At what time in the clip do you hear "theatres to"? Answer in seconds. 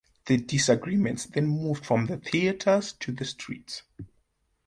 2.17-3.11